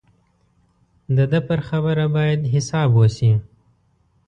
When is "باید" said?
2.15-2.41